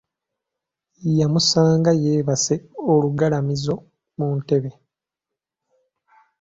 Yamusanga 1.19 1.91
yeebase 2.03 2.55
olugalaamirizo 2.91 3.75
mu 4.17 4.27
ntebe. 4.37 4.71